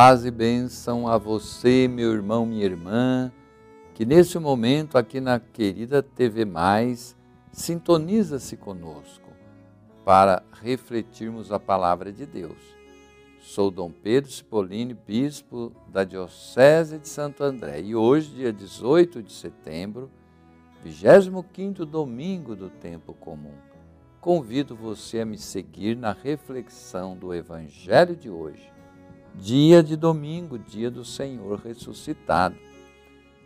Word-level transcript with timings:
Paz 0.00 0.24
e 0.24 0.30
bênção 0.30 1.08
a 1.08 1.18
você, 1.18 1.88
meu 1.88 2.12
irmão, 2.12 2.46
minha 2.46 2.64
irmã, 2.64 3.32
que 3.94 4.06
nesse 4.06 4.38
momento 4.38 4.96
aqui 4.96 5.20
na 5.20 5.40
querida 5.40 6.00
TV 6.00 6.44
Mais 6.44 7.16
sintoniza-se 7.50 8.56
conosco 8.56 9.28
para 10.04 10.40
refletirmos 10.62 11.50
a 11.50 11.58
palavra 11.58 12.12
de 12.12 12.26
Deus. 12.26 12.62
Sou 13.40 13.72
Dom 13.72 13.90
Pedro 13.90 14.30
Cipollini, 14.30 14.94
bispo 14.94 15.72
da 15.88 16.04
Diocese 16.04 17.00
de 17.00 17.08
Santo 17.08 17.42
André, 17.42 17.80
e 17.80 17.96
hoje, 17.96 18.36
dia 18.36 18.52
18 18.52 19.20
de 19.20 19.32
setembro, 19.32 20.08
25º 20.86 21.84
domingo 21.84 22.54
do 22.54 22.70
tempo 22.70 23.12
comum, 23.14 23.56
convido 24.20 24.76
você 24.76 25.22
a 25.22 25.26
me 25.26 25.36
seguir 25.36 25.96
na 25.96 26.12
reflexão 26.12 27.16
do 27.16 27.34
evangelho 27.34 28.14
de 28.14 28.30
hoje 28.30 28.77
dia 29.36 29.82
de 29.82 29.96
domingo, 29.96 30.58
dia 30.58 30.90
do 30.90 31.04
Senhor 31.04 31.60
ressuscitado. 31.60 32.56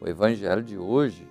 O 0.00 0.08
evangelho 0.08 0.62
de 0.62 0.76
hoje 0.76 1.26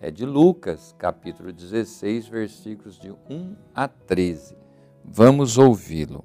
é 0.00 0.10
de 0.10 0.24
Lucas, 0.24 0.94
capítulo 0.98 1.52
16, 1.52 2.28
versículos 2.28 2.98
de 2.98 3.10
1 3.10 3.56
a 3.74 3.88
13. 3.88 4.56
Vamos 5.04 5.58
ouvi-lo. 5.58 6.24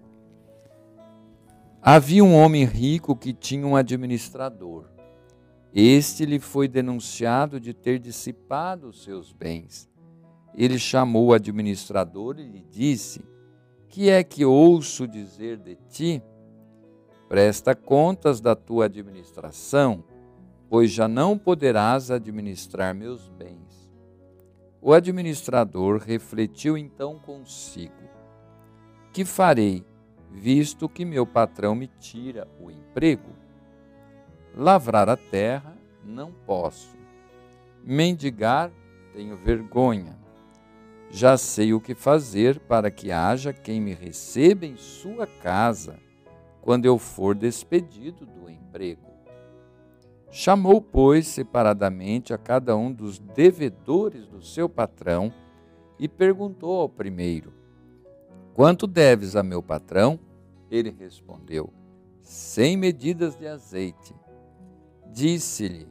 Havia 1.81 2.23
um 2.23 2.33
homem 2.33 2.65
rico 2.65 3.15
que 3.15 3.33
tinha 3.33 3.65
um 3.65 3.75
administrador. 3.75 4.85
Este 5.73 6.25
lhe 6.25 6.39
foi 6.39 6.67
denunciado 6.67 7.59
de 7.59 7.73
ter 7.73 7.99
dissipado 7.99 8.87
os 8.87 9.03
seus 9.03 9.33
bens. 9.33 9.89
Ele 10.55 10.79
chamou 10.79 11.27
o 11.27 11.33
administrador 11.33 12.39
e 12.39 12.43
lhe 12.43 12.65
disse: 12.71 13.21
Que 13.89 14.09
é 14.09 14.23
que 14.23 14.45
ouço 14.45 15.07
dizer 15.07 15.57
de 15.57 15.75
ti? 15.89 16.23
Presta 17.27 17.73
contas 17.73 18.39
da 18.39 18.55
tua 18.55 18.85
administração, 18.85 20.03
pois 20.69 20.91
já 20.91 21.07
não 21.07 21.37
poderás 21.37 22.11
administrar 22.11 22.93
meus 22.93 23.27
bens. 23.29 23.89
O 24.79 24.93
administrador 24.93 25.97
refletiu 25.97 26.77
então 26.77 27.17
consigo: 27.17 27.93
Que 29.11 29.25
farei, 29.25 29.83
visto 30.31 30.87
que 30.87 31.03
meu 31.03 31.25
patrão 31.25 31.73
me 31.73 31.87
tira 31.87 32.47
o 32.61 32.69
emprego? 32.69 33.33
Lavrar 34.55 35.09
a 35.09 35.17
terra 35.17 35.75
não 36.03 36.31
posso. 36.31 36.95
Mendigar 37.83 38.71
tenho 39.13 39.35
vergonha. 39.35 40.15
Já 41.09 41.37
sei 41.37 41.73
o 41.73 41.81
que 41.81 41.95
fazer 41.95 42.59
para 42.59 42.91
que 42.91 43.11
haja 43.11 43.51
quem 43.51 43.81
me 43.81 43.93
receba 43.93 44.65
em 44.65 44.77
sua 44.77 45.25
casa 45.25 46.04
quando 46.65 46.85
eu 46.85 46.97
for 46.97 47.35
despedido 47.35 48.25
do 48.25 48.49
emprego. 48.49 49.05
Chamou, 50.31 50.81
pois, 50.81 51.27
separadamente 51.27 52.33
a 52.33 52.39
cada 52.39 52.75
um 52.75 52.91
dos 52.91 53.19
devedores 53.19 54.27
do 54.27 54.41
seu 54.41 54.67
patrão 54.67 55.31
e 55.99 56.09
perguntou 56.09 56.81
ao 56.81 56.89
primeiro: 56.89 57.53
Quanto 58.55 58.87
deves 58.87 59.35
a 59.35 59.43
meu 59.43 59.61
patrão? 59.61 60.19
Ele 60.69 60.89
respondeu: 60.89 61.71
Cem 62.23 62.75
medidas 62.75 63.37
de 63.37 63.47
azeite. 63.47 64.15
Disse-lhe: 65.13 65.87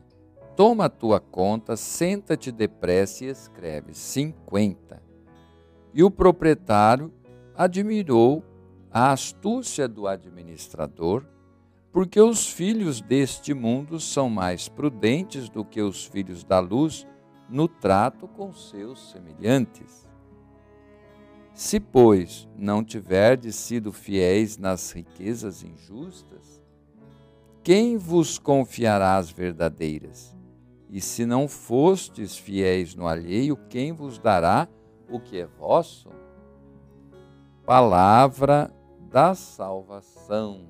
Toma 0.57 0.87
a 0.87 0.91
tua 0.91 1.21
conta, 1.21 1.77
senta-te 1.77 2.51
depressa 2.51 3.25
e 3.25 3.29
escreve: 3.29 3.95
cinquenta. 3.95 5.01
E 5.95 6.03
o 6.03 6.11
proprietário 6.11 7.13
admirou 7.55 8.43
a 8.97 9.11
astúcia 9.11 9.89
do 9.89 10.07
administrador, 10.07 11.27
porque 11.91 12.21
os 12.21 12.49
filhos 12.49 13.01
deste 13.01 13.53
mundo 13.53 13.99
são 13.99 14.31
mais 14.31 14.69
prudentes 14.69 15.49
do 15.49 15.65
que 15.65 15.83
os 15.83 16.05
filhos 16.05 16.45
da 16.45 16.61
luz 16.61 17.05
no 17.51 17.67
trato 17.67 18.29
com 18.29 18.53
seus 18.53 19.11
semelhantes. 19.11 20.09
Se, 21.53 21.81
pois, 21.81 22.49
não 22.57 22.85
tiverdes 22.85 23.57
sido 23.57 23.93
fiéis 23.93 24.57
nas 24.59 24.93
riquezas 24.93 25.65
injustas, 25.65 26.63
quem 27.65 27.97
vos 27.97 28.39
confiará 28.39 29.17
as 29.17 29.29
verdadeiras? 29.29 30.37
E 30.89 31.01
se 31.01 31.27
não 31.27 31.49
fostes 31.49 32.37
fiéis 32.37 32.95
no 32.95 33.09
alheio, 33.09 33.57
quem 33.69 33.93
vos 33.93 34.21
dará 34.21 34.69
o 35.11 35.19
que 35.19 35.41
é 35.41 35.47
vosso? 35.47 36.11
Palavra 37.67 38.73
da 39.15 39.33
salvação. 39.33 40.67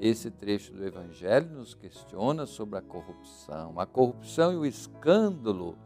Esse 0.00 0.28
trecho 0.28 0.72
do 0.72 0.84
Evangelho 0.84 1.48
nos 1.50 1.72
questiona 1.72 2.46
sobre 2.46 2.80
a 2.80 2.82
corrupção, 2.82 3.78
a 3.78 3.86
corrupção 3.86 4.52
e 4.52 4.56
o 4.56 4.66
escândalo 4.66 5.78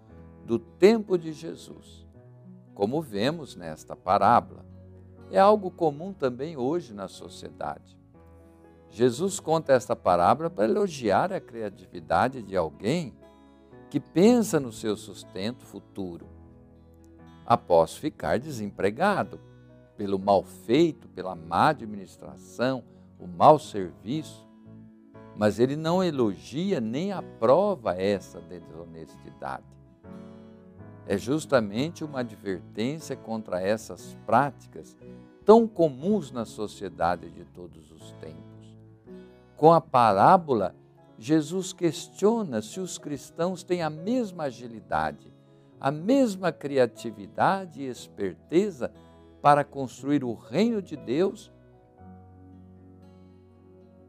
do 0.47 0.59
tempo 0.59 1.19
de 1.19 1.31
Jesus, 1.31 2.07
como 2.75 3.03
vemos 3.03 3.55
nesta 3.55 3.95
parábola. 3.95 4.65
É 5.31 5.39
algo 5.39 5.71
comum 5.71 6.11
também 6.11 6.57
hoje 6.57 6.95
na 6.95 7.07
sociedade. 7.07 8.01
Jesus 8.89 9.39
conta 9.39 9.75
esta 9.75 9.95
parábola 9.95 10.49
para 10.49 10.65
elogiar 10.65 11.35
a 11.35 11.41
criatividade 11.41 12.41
de 12.41 12.57
alguém 12.57 13.15
que 13.91 14.01
pensa 14.01 14.59
no 14.59 14.73
seu 14.73 14.97
sustento 14.97 15.67
futuro, 15.67 16.27
após 17.45 17.95
ficar 17.95 18.39
desempregado 18.39 19.39
pelo 19.97 20.19
mal 20.19 20.43
feito, 20.43 21.09
pela 21.09 21.35
má 21.35 21.69
administração, 21.69 22.83
o 23.19 23.27
mau 23.27 23.59
serviço, 23.59 24.47
mas 25.37 25.59
ele 25.59 25.77
não 25.77 26.03
elogia 26.03 26.81
nem 26.81 27.13
aprova 27.13 27.95
essa 27.95 28.41
desonestidade. 28.41 29.65
É 31.07 31.19
justamente 31.19 32.05
uma 32.05 32.21
advertência 32.21 33.17
contra 33.17 33.61
essas 33.61 34.17
práticas 34.25 34.97
tão 35.45 35.69
comuns 35.69 36.31
na 36.31 36.45
sociedade 36.45 37.31
de 37.31 37.45
todos 37.45 37.91
os 37.91 38.13
tempos. 38.13 38.79
Com 39.57 39.73
a 39.73 39.81
parábola, 39.81 40.75
Jesus 41.19 41.73
questiona 41.73 42.63
se 42.63 42.81
os 42.81 42.99
cristãos 42.99 43.63
têm 43.63 43.83
a 43.83 43.91
mesma 43.91 44.45
agilidade, 44.45 45.33
a 45.79 45.91
mesma 45.91 46.51
criatividade 46.51 47.83
e 47.83 47.89
esperteza 47.89 48.91
para 49.45 49.63
construir 49.63 50.25
o 50.25 50.33
reino 50.33 50.81
de 50.81 50.97
Deus, 50.97 51.53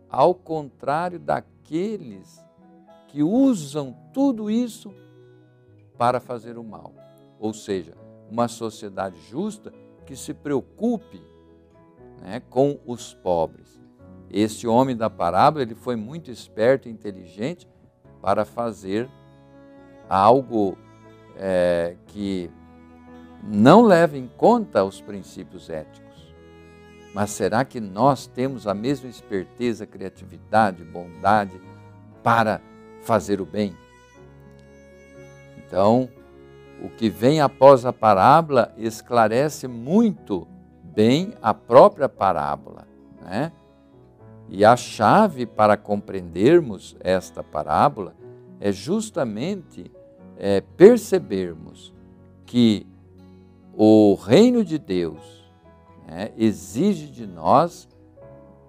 ao 0.09 0.33
contrário 0.33 1.19
daqueles 1.19 2.41
que 3.09 3.21
usam 3.21 3.93
tudo 4.13 4.49
isso 4.49 4.93
para 5.97 6.21
fazer 6.21 6.57
o 6.57 6.63
mal. 6.63 6.93
Ou 7.37 7.53
seja, 7.53 7.97
uma 8.31 8.47
sociedade 8.47 9.19
justa 9.29 9.73
que 10.05 10.15
se 10.15 10.33
preocupe 10.33 11.21
né, 12.21 12.41
com 12.49 12.79
os 12.85 13.13
pobres. 13.13 13.77
Este 14.31 14.65
homem 14.65 14.95
da 14.95 15.09
parábola 15.09 15.63
ele 15.63 15.75
foi 15.75 15.97
muito 15.97 16.31
esperto 16.31 16.87
e 16.87 16.91
inteligente 16.93 17.67
para 18.21 18.45
fazer 18.45 19.09
algo 20.07 20.77
é, 21.35 21.97
que 22.07 22.49
não 23.43 23.83
leva 23.83 24.17
em 24.17 24.27
conta 24.27 24.83
os 24.83 25.01
princípios 25.01 25.69
éticos. 25.69 26.05
Mas 27.13 27.31
será 27.31 27.63
que 27.63 27.79
nós 27.79 28.27
temos 28.27 28.67
a 28.67 28.73
mesma 28.73 29.09
esperteza, 29.09 29.85
criatividade, 29.85 30.83
bondade 30.83 31.59
para 32.21 32.59
fazer 33.01 33.39
o 33.39 33.45
bem? 33.45 33.75
Então, 35.57 36.09
o 36.83 36.89
que 36.89 37.09
vem 37.09 37.39
após 37.39 37.85
a 37.85 37.93
parábola 37.93 38.73
esclarece 38.77 39.67
muito 39.67 40.47
bem 40.83 41.33
a 41.41 41.53
própria 41.53 42.09
parábola. 42.09 42.85
Né? 43.21 43.51
E 44.49 44.63
a 44.63 44.75
chave 44.75 45.45
para 45.45 45.75
compreendermos 45.75 46.95
esta 46.99 47.43
parábola 47.43 48.13
é 48.59 48.71
justamente 48.71 49.91
é, 50.37 50.61
percebermos 50.61 51.93
que 52.45 52.85
o 53.77 54.13
reino 54.15 54.63
de 54.63 54.77
Deus 54.77 55.43
né, 56.07 56.31
exige 56.37 57.07
de 57.07 57.27
nós 57.27 57.89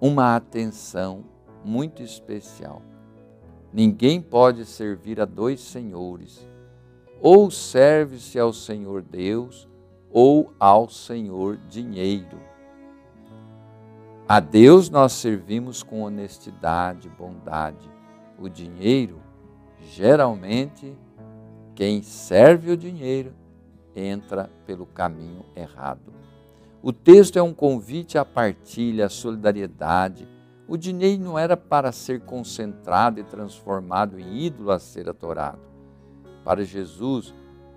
uma 0.01 0.35
atenção 0.35 1.23
muito 1.63 2.03
especial. 2.03 2.81
Ninguém 3.71 4.21
pode 4.21 4.65
servir 4.65 5.21
a 5.21 5.25
dois 5.25 5.61
senhores. 5.61 6.45
Ou 7.21 7.49
serve-se 7.49 8.37
ao 8.37 8.51
Senhor 8.51 9.01
Deus 9.01 9.67
ou 10.11 10.53
ao 10.59 10.89
Senhor 10.89 11.57
dinheiro. 11.69 12.39
A 14.27 14.41
Deus 14.41 14.89
nós 14.89 15.13
servimos 15.13 15.81
com 15.81 16.01
honestidade, 16.01 17.09
bondade. 17.09 17.89
O 18.37 18.49
dinheiro, 18.49 19.21
geralmente, 19.81 20.93
quem 21.73 22.01
serve 22.03 22.71
o 22.71 22.77
dinheiro 22.77 23.33
entra 23.97 24.49
pelo 24.65 24.85
caminho 24.85 25.43
errado. 25.55 26.13
O 26.81 26.93
texto 26.93 27.37
é 27.37 27.41
um 27.41 27.53
convite 27.53 28.17
à 28.17 28.23
partilha, 28.23 29.07
à 29.07 29.09
solidariedade, 29.09 30.27
O 30.67 30.75
dinheiro 30.75 31.23
não 31.23 31.39
era 31.39 31.55
para 31.55 31.93
ser 31.93 32.21
concentrado 32.21 33.21
e 33.21 33.23
transformado 33.23 34.19
em 34.19 34.37
ídolo 34.43 34.71
a 34.71 34.79
ser 34.79 35.07
adorado. 35.07 35.61
Para 36.43 36.65
Jesus, 36.65 37.33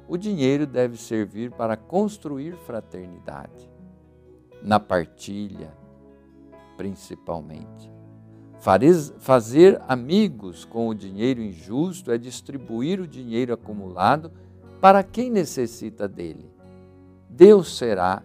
o 0.08 0.16
dinheiro 0.16 0.66
deve 0.66 0.96
servir 0.96 1.52
para 1.52 1.76
construir 1.76 2.56
fraternidade, 2.56 3.70
na 4.60 4.80
partilha, 4.80 5.72
principalmente. 6.76 7.92
Fazer 9.20 9.80
amigos 9.86 10.64
com 10.64 10.88
o 10.88 10.94
dinheiro 10.94 11.40
injusto 11.40 12.10
é 12.10 12.18
distribuir 12.18 13.00
o 13.00 13.06
dinheiro 13.06 13.54
acumulado 13.54 14.32
para 14.80 15.02
quem 15.02 15.30
necessita 15.30 16.08
dele. 16.08 16.50
Deus 17.28 17.76
será 17.76 18.22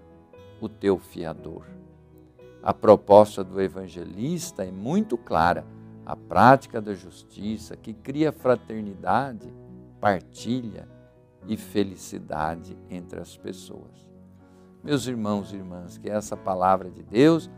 o 0.62 0.70
teu 0.70 0.98
fiador. 0.98 1.66
A 2.64 2.74
proposta 2.74 3.44
do 3.44 3.62
evangelista 3.62 4.64
é 4.64 4.72
muito 4.72 5.18
clara: 5.18 5.66
a 6.06 6.16
prática 6.16 6.82
da 6.82 6.94
justiça 6.94 7.76
que 7.76 7.94
cria 7.94 8.32
fraternidade, 8.32 9.54
partilha 10.00 10.88
e 11.48 11.58
felicidade 11.58 12.78
entre 12.90 13.20
as 13.20 13.38
pessoas. 13.38 14.10
Meus 14.84 15.08
irmãos 15.08 15.52
e 15.52 15.58
irmãs, 15.58 15.98
que 15.98 16.10
essa 16.10 16.38
palavra 16.38 16.90
de 16.90 17.04
Deus 17.04 17.50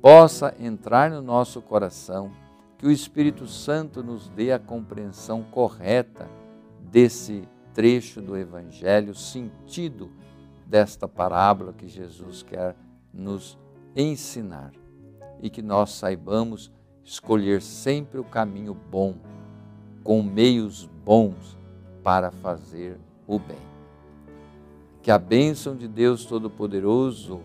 possa 0.00 0.54
entrar 0.58 1.10
no 1.10 1.20
nosso 1.22 1.60
coração, 1.60 2.32
que 2.78 2.86
o 2.86 2.90
Espírito 2.90 3.46
Santo 3.46 4.02
nos 4.02 4.28
dê 4.30 4.50
a 4.50 4.58
compreensão 4.58 5.42
correta 5.42 6.26
desse 6.90 7.46
trecho 7.74 8.20
do 8.20 8.36
Evangelho, 8.36 9.14
sentido 9.14 10.10
desta 10.66 11.08
parábola 11.08 11.72
que 11.72 11.88
Jesus 11.88 12.42
quer 12.42 12.76
nos 13.12 13.58
ensinar 13.96 14.72
e 15.42 15.50
que 15.50 15.62
nós 15.62 15.90
saibamos 15.90 16.70
escolher 17.02 17.60
sempre 17.60 18.20
o 18.20 18.24
caminho 18.24 18.74
bom, 18.74 19.16
com 20.04 20.22
meios 20.22 20.88
bons 21.04 21.58
para 22.02 22.30
fazer 22.30 22.98
o 23.26 23.38
bem. 23.38 23.58
Que 25.02 25.10
a 25.10 25.18
bênção 25.18 25.74
de 25.74 25.88
Deus 25.88 26.24
Todo-Poderoso 26.24 27.40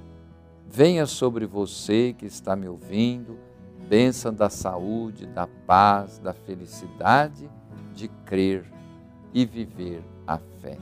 venha 0.67 1.05
sobre 1.05 1.45
você 1.45 2.13
que 2.17 2.25
está 2.25 2.55
me 2.55 2.67
ouvindo, 2.67 3.39
bênção 3.87 4.33
da 4.33 4.49
saúde, 4.49 5.25
da 5.25 5.47
paz, 5.47 6.19
da 6.19 6.33
felicidade 6.33 7.49
de 7.93 8.07
crer 8.25 8.65
e 9.33 9.45
viver 9.45 10.03
a 10.27 10.37
fé. 10.37 10.77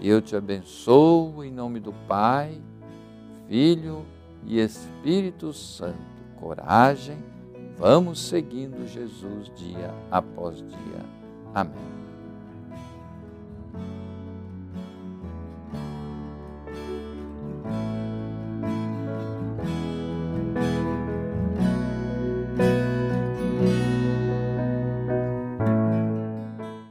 Eu 0.00 0.20
te 0.20 0.36
abençoo 0.36 1.44
em 1.44 1.50
nome 1.52 1.80
do 1.80 1.92
Pai, 2.06 2.60
Filho 3.48 4.04
e 4.44 4.58
Espírito 4.58 5.52
Santo. 5.52 5.98
Coragem, 6.38 7.18
vamos 7.78 8.20
seguindo 8.20 8.86
Jesus 8.86 9.50
dia 9.56 9.94
após 10.10 10.56
dia. 10.56 11.04
Amém. 11.54 12.03